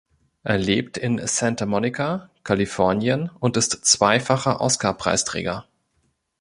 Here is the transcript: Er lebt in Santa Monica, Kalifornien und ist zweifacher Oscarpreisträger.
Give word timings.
Er 0.41 0.57
lebt 0.57 0.97
in 0.97 1.27
Santa 1.27 1.67
Monica, 1.67 2.31
Kalifornien 2.43 3.29
und 3.39 3.55
ist 3.55 3.85
zweifacher 3.85 4.59
Oscarpreisträger. 4.59 5.67